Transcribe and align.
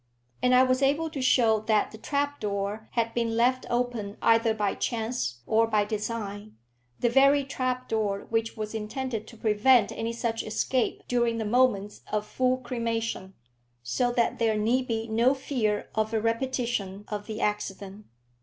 And 0.41 0.55
I 0.55 0.63
was 0.63 0.81
able 0.81 1.11
to 1.11 1.21
show 1.21 1.59
that 1.59 1.91
the 1.91 1.99
trap 1.99 2.39
door 2.39 2.89
had 2.93 3.13
been 3.13 3.37
left 3.37 3.67
open 3.69 4.17
either 4.19 4.51
by 4.55 4.73
chance 4.73 5.43
or 5.45 5.67
by 5.67 5.85
design, 5.85 6.57
the 6.99 7.07
very 7.07 7.43
trap 7.43 7.87
door 7.87 8.25
which 8.31 8.57
was 8.57 8.73
intended 8.73 9.27
to 9.27 9.37
prevent 9.37 9.91
any 9.91 10.11
such 10.11 10.41
escape 10.41 11.03
during 11.07 11.37
the 11.37 11.45
moments 11.45 12.01
of 12.11 12.25
full 12.25 12.57
cremation, 12.57 13.35
so 13.83 14.11
that 14.13 14.39
there 14.39 14.57
need 14.57 14.87
be 14.87 15.07
no 15.07 15.35
fear 15.35 15.87
of 15.93 16.15
a 16.15 16.19
repetition 16.19 17.05
of 17.09 17.27
the 17.27 17.39
accident. 17.39 18.07